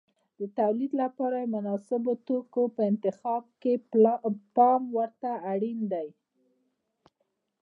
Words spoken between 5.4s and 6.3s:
اړین دی.